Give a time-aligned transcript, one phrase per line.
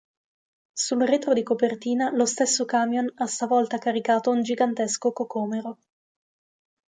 [0.83, 5.77] Sul retro di copertina, lo stesso camion ha stavolta caricato un gigantesco cocomero.